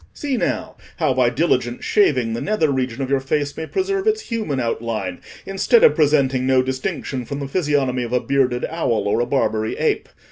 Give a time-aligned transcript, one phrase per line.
[0.15, 4.21] See now, how by diligent shaving, the nether region of your face may preserve its
[4.21, 9.19] human outline, instead of presenting no distinction from the physiognomy of a bearded owl or
[9.19, 10.09] a Barbary ape.